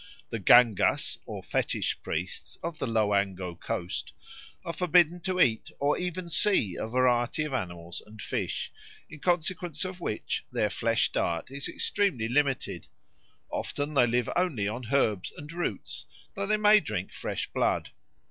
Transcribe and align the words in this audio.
The 0.31 0.39
Gangas 0.39 1.19
or 1.27 1.43
fetish 1.43 2.01
priests 2.01 2.57
of 2.63 2.79
the 2.79 2.87
Loango 2.87 3.53
Coast 3.59 4.13
are 4.65 4.73
forbidden 4.73 5.19
to 5.21 5.39
eat 5.39 5.69
or 5.77 5.95
even 5.95 6.27
see 6.27 6.75
a 6.75 6.87
variety 6.87 7.43
of 7.43 7.53
animals 7.53 8.01
and 8.07 8.19
fish, 8.19 8.71
in 9.11 9.19
consequence 9.19 9.85
of 9.85 10.01
which 10.01 10.43
their 10.51 10.71
flesh 10.71 11.11
diet 11.11 11.51
is 11.51 11.67
extremely 11.69 12.27
limited; 12.27 12.87
often 13.51 13.93
they 13.93 14.07
live 14.07 14.27
only 14.35 14.67
on 14.67 14.87
herbs 14.91 15.31
and 15.37 15.53
roots, 15.53 16.07
though 16.33 16.47
they 16.47 16.57
may 16.57 16.79
drink 16.79 17.13
fresh 17.13 17.45
blood. 17.53 17.91